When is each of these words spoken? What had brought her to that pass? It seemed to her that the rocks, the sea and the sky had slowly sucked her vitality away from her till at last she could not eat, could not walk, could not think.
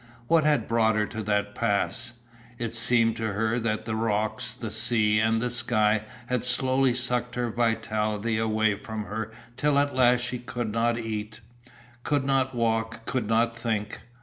What 0.25 0.45
had 0.45 0.67
brought 0.67 0.95
her 0.95 1.05
to 1.05 1.21
that 1.21 1.53
pass? 1.53 2.13
It 2.57 2.73
seemed 2.73 3.15
to 3.17 3.33
her 3.33 3.59
that 3.59 3.85
the 3.85 3.95
rocks, 3.95 4.51
the 4.55 4.71
sea 4.71 5.19
and 5.19 5.39
the 5.39 5.51
sky 5.51 6.05
had 6.25 6.43
slowly 6.43 6.95
sucked 6.95 7.35
her 7.35 7.51
vitality 7.51 8.39
away 8.39 8.73
from 8.73 9.03
her 9.03 9.31
till 9.57 9.77
at 9.77 9.93
last 9.95 10.21
she 10.21 10.39
could 10.39 10.71
not 10.71 10.97
eat, 10.97 11.41
could 12.01 12.23
not 12.25 12.55
walk, 12.55 13.05
could 13.05 13.27
not 13.27 13.55
think. 13.55 14.01